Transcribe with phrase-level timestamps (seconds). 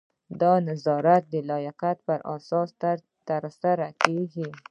[0.41, 2.69] دا نظارت د لیاقت په اساس
[3.29, 4.47] ترسره کیږي.